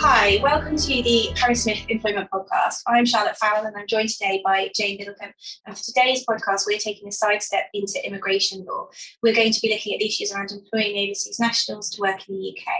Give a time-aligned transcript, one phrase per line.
[0.00, 2.82] Hi, welcome to the Paris Smith Employment Podcast.
[2.86, 5.32] I'm Charlotte Farrell and I'm joined today by Jane Middlecombe.
[5.66, 8.90] And for today's podcast, we're taking a sidestep into immigration law.
[9.24, 12.36] We're going to be looking at the issues around employing overseas nationals to work in
[12.36, 12.72] the UK.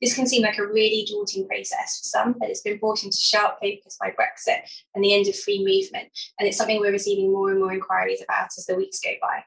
[0.00, 3.16] This can seem like a really daunting process for some, but it's been brought into
[3.16, 4.60] sharp focus by Brexit
[4.94, 6.16] and the end of free movement.
[6.38, 9.42] And it's something we're receiving more and more inquiries about as the weeks go by.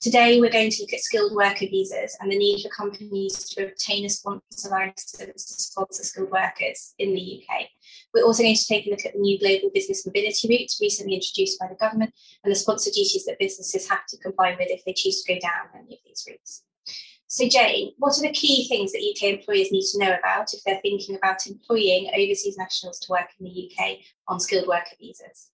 [0.00, 3.66] Today, we're going to look at skilled worker visas and the need for companies to
[3.66, 5.12] obtain a sponsor license
[5.44, 7.66] to sponsor skilled workers in the UK.
[8.14, 11.14] We're also going to take a look at the new global business mobility routes recently
[11.14, 14.84] introduced by the government and the sponsor duties that businesses have to comply with if
[14.84, 16.62] they choose to go down any of these routes.
[17.28, 20.62] So, Jane, what are the key things that UK employers need to know about if
[20.64, 25.50] they're thinking about employing overseas nationals to work in the UK on skilled worker visas?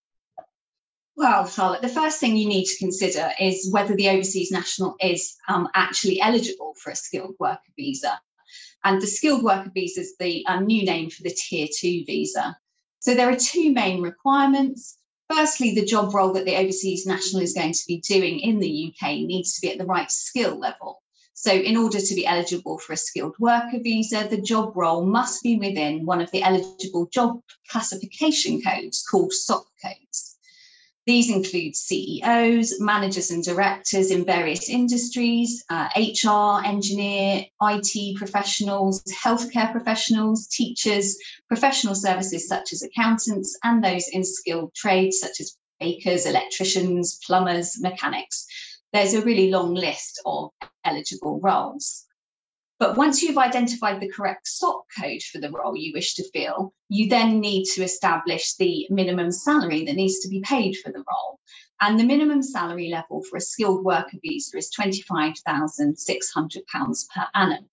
[1.23, 5.37] Well, Charlotte, the first thing you need to consider is whether the overseas national is
[5.47, 8.21] um, actually eligible for a skilled worker visa.
[8.83, 12.57] And the skilled worker visa is the new name for the tier two visa.
[12.99, 14.99] So there are two main requirements.
[15.31, 18.93] Firstly, the job role that the overseas national is going to be doing in the
[18.93, 21.03] UK needs to be at the right skill level.
[21.35, 25.41] So, in order to be eligible for a skilled worker visa, the job role must
[25.45, 30.02] be within one of the eligible job classification codes called SOC codes.
[31.05, 39.73] These include CEOs, managers and directors in various industries, uh, HR, engineer, IT professionals, healthcare
[39.73, 46.25] professionals, teachers, professional services such as accountants, and those in skilled trades such as bakers,
[46.25, 48.47] electricians, plumbers, mechanics.
[48.93, 50.51] There's a really long list of
[50.85, 52.07] eligible roles.
[52.83, 56.75] But once you've identified the correct SOC code for the role you wish to fill,
[56.89, 60.99] you then need to establish the minimum salary that needs to be paid for the
[60.99, 61.39] role.
[61.81, 67.69] And the minimum salary level for a skilled worker visa is £25,600 per annum.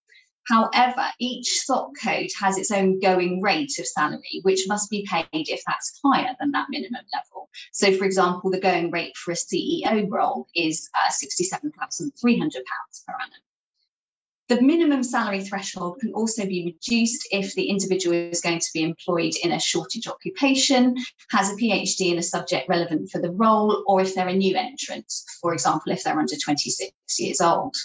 [0.47, 5.25] However, each SOC code has its own going rate of salary, which must be paid
[5.31, 7.49] if that's higher than that minimum level.
[7.71, 11.81] So, for example, the going rate for a CEO role is uh, £67,300
[12.21, 13.41] per annum.
[14.49, 18.81] The minimum salary threshold can also be reduced if the individual is going to be
[18.81, 20.97] employed in a shortage occupation,
[21.29, 24.55] has a PhD in a subject relevant for the role, or if they're a new
[24.55, 25.05] entrant,
[25.39, 27.75] for example, if they're under 26 years old.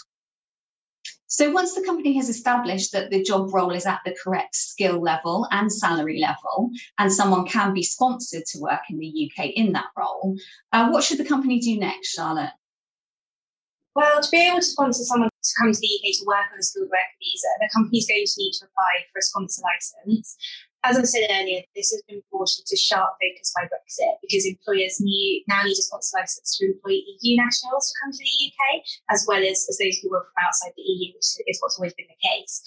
[1.26, 5.02] So once the company has established that the job role is at the correct skill
[5.02, 9.72] level and salary level, and someone can be sponsored to work in the UK in
[9.72, 10.34] that role,
[10.72, 12.52] uh, what should the company do next, Charlotte?
[13.94, 16.58] Well, to be able to sponsor someone to come to the UK to work on
[16.58, 19.62] a skilled worker visa, the company is going to need to apply for a sponsor
[19.62, 20.34] license.
[20.82, 25.00] As I said earlier, this has been brought into sharp focus by Brexit because employers
[25.00, 28.82] need, now need a sponsor license to employ EU nationals to come to the UK,
[29.08, 31.94] as well as, as those who work from outside the EU, which is what's always
[31.94, 32.60] been the case.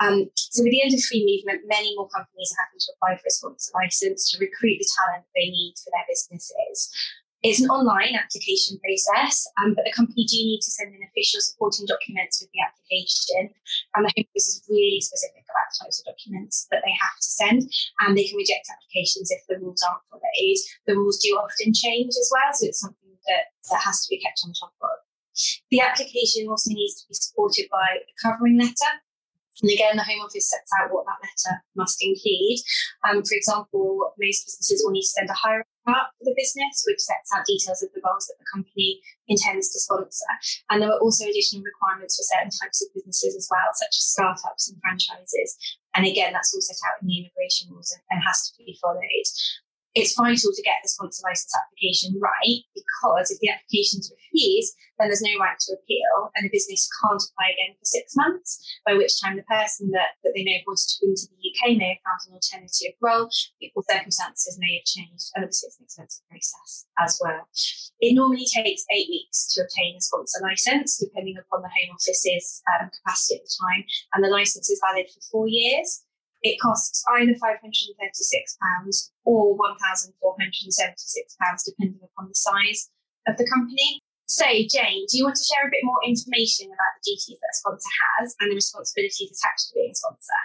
[0.00, 3.20] Um, so, with the end of free movement, many more companies are having to apply
[3.20, 6.88] for a sponsor license to recruit the talent they need for their businesses.
[7.42, 11.40] It's an online application process, um, but the company do need to send in official
[11.40, 13.48] supporting documents with the application.
[13.96, 17.16] And the Home Office is really specific about the types of documents that they have
[17.16, 17.64] to send,
[18.04, 20.60] and they can reject applications if the rules aren't followed.
[20.84, 24.20] The rules do often change as well, so it's something that, that has to be
[24.20, 25.00] kept on top of.
[25.70, 28.92] The application also needs to be supported by a covering letter,
[29.62, 32.60] and again, the Home Office sets out what that letter must include.
[33.04, 36.84] Um, for example, most businesses will need to send a hiring chart for the business,
[36.86, 40.32] which sets out details of the roles that the company intends to sponsor.
[40.70, 44.10] And there are also additional requirements for certain types of businesses as well, such as
[44.12, 45.56] startups and franchises.
[45.94, 49.04] And again, that's all set out in the immigration rules and has to be followed
[49.94, 54.74] it's vital to get the sponsor license application right because if the application is refused,
[54.98, 58.62] then there's no right to appeal and the business can't apply again for six months,
[58.86, 61.42] by which time the person that, that they may have wanted to bring to the
[61.42, 63.26] UK may have found an alternative role,
[63.74, 67.48] or circumstances may have changed, and obviously it's an expensive process as well.
[67.98, 72.62] It normally takes eight weeks to obtain a sponsor license, depending upon the Home Office's
[72.70, 73.82] um, capacity at the time,
[74.14, 76.06] and the license is valid for four years
[76.42, 82.90] it costs either £536 or £1,476, depending upon the size
[83.26, 84.00] of the company.
[84.26, 87.52] So, Jane, do you want to share a bit more information about the duties that
[87.52, 87.90] a sponsor
[88.20, 90.40] has and the responsibilities attached to being a sponsor?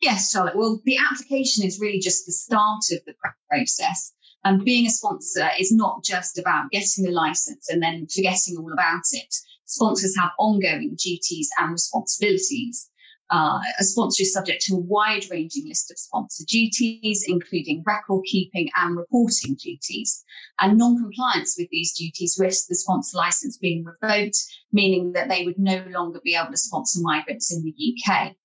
[0.00, 0.56] Yes, Charlotte.
[0.56, 3.14] Well, the application is really just the start of the
[3.48, 4.12] process.
[4.44, 8.72] And being a sponsor is not just about getting the license and then forgetting all
[8.72, 9.32] about it.
[9.66, 12.90] Sponsors have ongoing duties and responsibilities.
[13.30, 18.22] Uh, a sponsor is subject to a wide ranging list of sponsor duties, including record
[18.26, 20.22] keeping and reporting duties.
[20.60, 24.36] And non compliance with these duties risks the sponsor license being revoked,
[24.70, 28.36] meaning that they would no longer be able to sponsor migrants in the UK.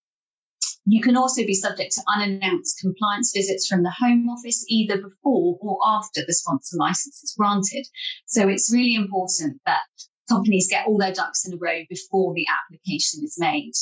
[0.90, 5.58] You can also be subject to unannounced compliance visits from the Home Office either before
[5.60, 7.86] or after the sponsor license is granted.
[8.26, 9.82] So it's really important that
[10.30, 13.74] companies get all their ducks in a row before the application is made.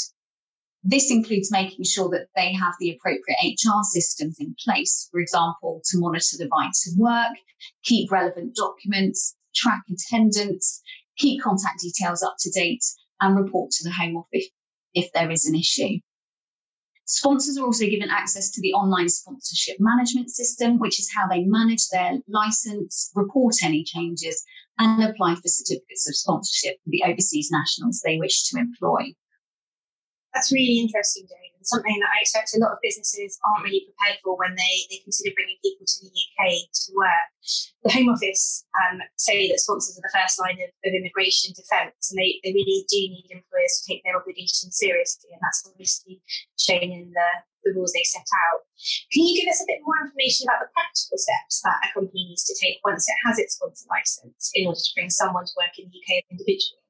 [0.87, 5.81] This includes making sure that they have the appropriate HR systems in place, for example,
[5.85, 7.35] to monitor the right to work,
[7.83, 10.83] keep relevant documents, track attendance,
[11.17, 12.83] keep contact details up to date,
[13.19, 14.47] and report to the Home Office
[14.93, 15.97] if there is an issue.
[17.05, 21.45] Sponsors are also given access to the online sponsorship management system, which is how they
[21.45, 24.43] manage their license, report any changes,
[24.77, 29.15] and apply for certificates of sponsorship for the overseas nationals they wish to employ.
[30.35, 33.89] That's really interesting, Jane and something that I expect a lot of businesses aren't really
[33.89, 37.29] prepared for when they, they consider bringing people to the UK to work.
[37.81, 42.13] The Home Office um, say that sponsors are the first line of, of immigration defence,
[42.13, 46.21] and they, they really do need employers to take their obligations seriously, and that's obviously
[46.61, 47.29] shown in the,
[47.65, 48.61] the rules they set out.
[49.09, 52.29] Can you give us a bit more information about the practical steps that a company
[52.29, 55.57] needs to take once it has its sponsor licence in order to bring someone to
[55.57, 56.85] work in the UK individually?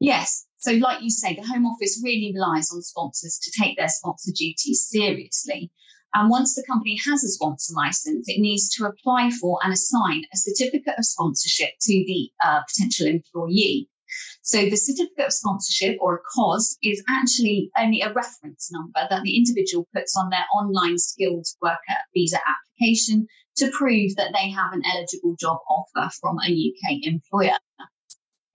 [0.00, 0.47] Yes.
[0.60, 4.32] So, like you say, the Home Office really relies on sponsors to take their sponsor
[4.32, 5.70] duties seriously.
[6.14, 10.24] And once the company has a sponsor license, it needs to apply for and assign
[10.32, 13.88] a certificate of sponsorship to the uh, potential employee.
[14.42, 19.22] So the certificate of sponsorship or a COS is actually only a reference number that
[19.22, 23.26] the individual puts on their online skilled worker visa application
[23.58, 27.58] to prove that they have an eligible job offer from a UK employer.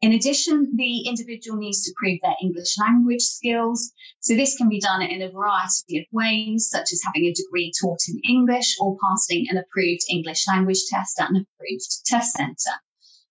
[0.04, 3.94] In addition, the individual needs to prove their English language skills.
[4.20, 7.72] So this can be done in a variety of ways, such as having a degree
[7.80, 12.78] taught in English or passing an approved English language test at an approved test centre.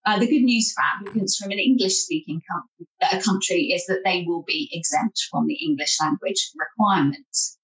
[0.06, 4.00] Uh, the good news for applicants from an English speaking com- uh, country is that
[4.06, 7.58] they will be exempt from the English language requirements.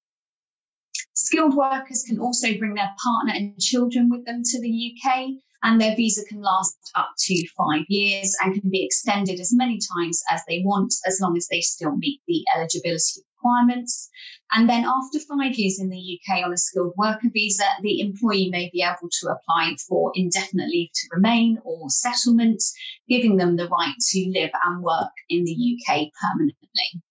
[1.14, 5.30] Skilled workers can also bring their partner and children with them to the UK
[5.62, 9.78] and their visa can last up to five years and can be extended as many
[9.94, 14.08] times as they want, as long as they still meet the eligibility requirements.
[14.52, 18.50] And then after five years in the UK on a skilled worker visa, the employee
[18.50, 22.62] may be able to apply for indefinite leave to remain or settlement,
[23.08, 27.02] giving them the right to live and work in the UK permanently.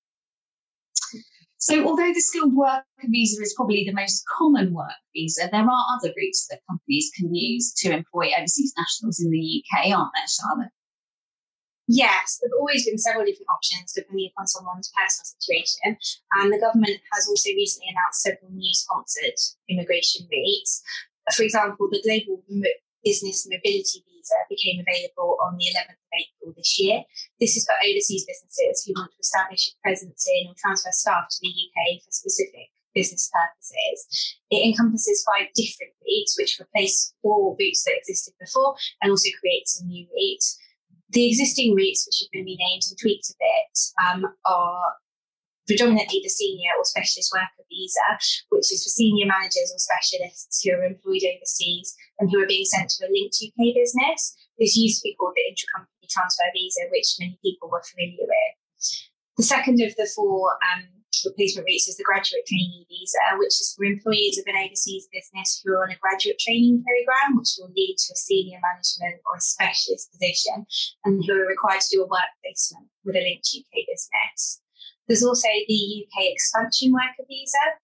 [1.60, 5.86] So, although the skilled worker visa is probably the most common work visa, there are
[5.96, 10.28] other routes that companies can use to employ overseas nationals in the UK, aren't there,
[10.28, 10.72] Charlotte?
[11.88, 15.98] Yes, there have always been several different options depending upon someone's personal situation.
[16.34, 19.40] And the government has also recently announced several new sponsored
[19.70, 20.84] immigration routes.
[21.34, 22.44] For example, the Global
[23.04, 24.17] Business Mobility Visa
[24.50, 27.04] became available on the 11th of April this year.
[27.40, 31.28] This is for overseas businesses who want to establish a presence in or transfer staff
[31.30, 34.36] to the UK for specific business purposes.
[34.50, 39.80] It encompasses five different routes, which replace four routes that existed before and also creates
[39.80, 40.48] a new route.
[41.12, 43.74] The existing routes, which have been renamed and tweaked a bit,
[44.04, 44.94] um, are
[45.68, 48.08] predominantly the senior or specialist worker visa,
[48.50, 52.66] which is for senior managers or specialists who are employed overseas and who are being
[52.66, 54.34] sent to a linked UK business.
[54.58, 58.56] This used to be called the intracompany transfer visa, which many people were familiar with.
[59.38, 60.88] The second of the four um,
[61.26, 65.62] replacement routes is the graduate trainee visa, which is for employees of an overseas business
[65.62, 69.38] who are on a graduate training program, which will lead to a senior management or
[69.38, 70.66] a specialist position,
[71.06, 74.62] and who are required to do a work placement with a linked UK business.
[75.08, 77.80] There's also the UK expansion worker visa.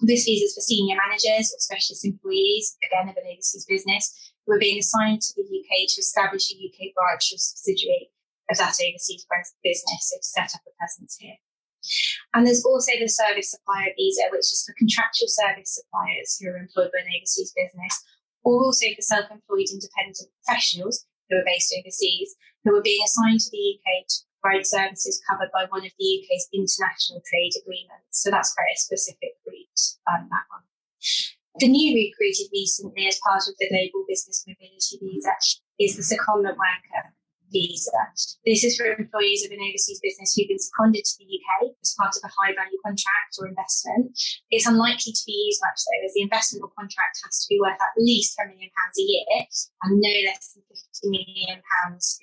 [0.00, 4.12] This visa is for senior managers or specialist employees, again of an overseas business,
[4.44, 8.10] who are being assigned to the UK to establish a UK branch or subsidiary
[8.50, 9.26] of that overseas
[9.62, 11.38] business, so to set up a presence here.
[12.34, 16.58] And there's also the service supplier visa, which is for contractual service suppliers who are
[16.58, 17.94] employed by an overseas business,
[18.42, 23.40] or also for self employed independent professionals who are based overseas, who are being assigned
[23.40, 28.22] to the UK to provide services covered by one of the UK's international trade agreements.
[28.22, 30.62] So that's quite a specific route, um, that one.
[31.58, 35.34] The new route created recently as part of the Global Business Mobility Visa
[35.80, 37.16] is the secondment worker
[37.52, 37.90] visa.
[38.44, 41.94] This is for employees of an overseas business who've been seconded to the UK as
[41.94, 44.12] part of a high value contract or investment.
[44.50, 47.60] It's unlikely to be used much though, as the investment or contract has to be
[47.60, 49.46] worth at least £10 million a year
[49.82, 51.58] and no less than £50 million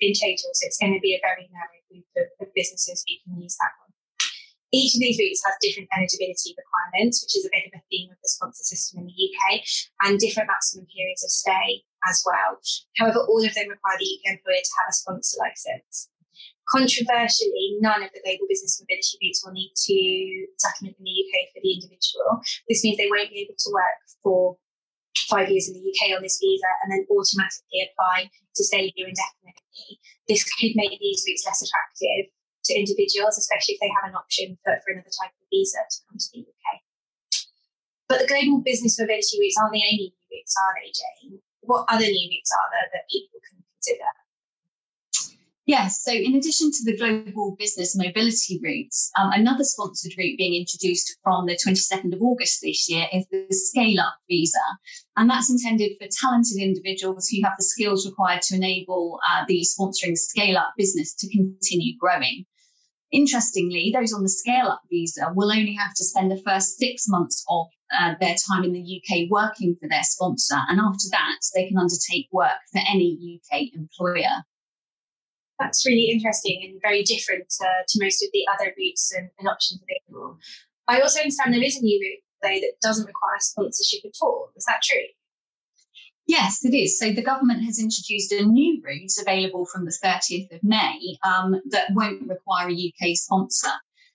[0.00, 0.50] in total.
[0.52, 3.74] So it's going to be a very narrow group of, businesses who can use that
[3.82, 3.92] one.
[4.74, 8.10] Each of these routes has different eligibility requirements, which is a bit of a theme
[8.10, 9.62] of the sponsor system in the UK,
[10.02, 12.58] and different maximum periods of stay as well.
[12.98, 16.10] However, all of them require the UK employer to have a sponsor license.
[16.70, 19.98] Controversially, none of the global business mobility routes will need to
[20.58, 22.40] settlement in the UK for the individual.
[22.68, 24.56] This means they won't be able to work for
[25.30, 29.08] five years in the UK on this visa and then automatically apply to stay here
[29.08, 29.98] indefinitely.
[30.28, 32.32] This could make these routes less attractive
[32.64, 35.96] to individuals, especially if they have an option for, for another type of visa to
[36.08, 36.66] come to the UK.
[38.08, 41.40] But the global business mobility routes aren't the only new routes, are they, Jane?
[41.64, 44.10] What other new routes are there that people can consider?
[45.66, 50.60] Yes, so in addition to the global business mobility routes, um, another sponsored route being
[50.60, 54.58] introduced from the 22nd of August this year is the Scale Up Visa.
[55.16, 59.64] And that's intended for talented individuals who have the skills required to enable uh, the
[59.64, 62.44] sponsoring scale up business to continue growing.
[63.10, 67.08] Interestingly, those on the Scale Up Visa will only have to spend the first six
[67.08, 67.68] months of
[67.98, 70.58] uh, their time in the UK working for their sponsor.
[70.68, 74.44] And after that, they can undertake work for any UK employer
[75.64, 79.48] that's really interesting and very different uh, to most of the other routes and, and,
[79.48, 80.38] options available.
[80.86, 84.50] I also understand there is a new route though that doesn't require sponsorship at all.
[84.56, 85.06] Is that true?
[86.26, 86.98] Yes, it is.
[86.98, 91.56] So the government has introduced a new route available from the 30th of May um,
[91.70, 93.72] that won't require a UK sponsor.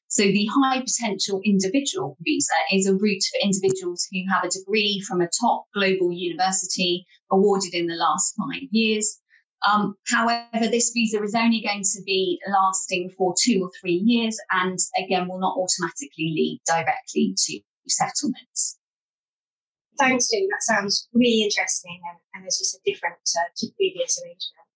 [0.08, 5.04] So the high potential individual visa is a route for individuals who have a degree
[5.08, 9.20] from a top global university awarded in the last five years
[9.68, 14.38] um, however, this visa is only going to be lasting for two or three years
[14.52, 18.78] and again will not automatically lead directly to settlements.
[19.98, 20.48] Thanks, Jane.
[20.50, 24.70] That sounds really interesting and, and as you said, different uh, to previous arrangement.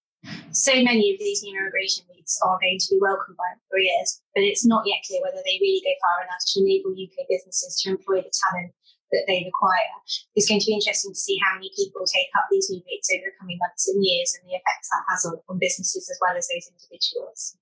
[0.51, 4.43] So many of these new immigration routes are going to be welcomed by employers, but
[4.43, 7.91] it's not yet clear whether they really go far enough to enable UK businesses to
[7.91, 8.71] employ the talent
[9.13, 9.93] that they require.
[10.35, 13.13] It's going to be interesting to see how many people take up these new rates
[13.13, 16.17] over the coming months and years and the effects that has on, on businesses as
[16.19, 17.55] well as those individuals.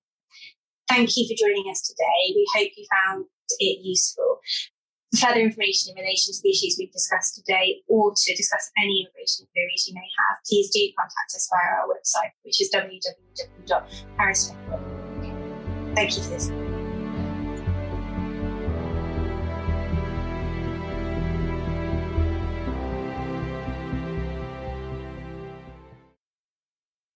[0.88, 2.32] Thank you for joining us today.
[2.34, 3.26] We hope you found
[3.60, 4.40] it useful.
[5.12, 9.04] For further information in relation to the issues we've discussed today or to discuss any
[9.04, 14.80] immigration queries you may have, please do contact us via our website, which is www.paris.com.
[15.94, 16.71] Thank you for listening.